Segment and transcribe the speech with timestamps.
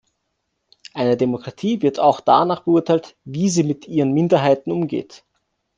[0.95, 5.23] Eine Demokratie wird auch danach beurteilt, wie sie mit ihren Minderheiten umgeht.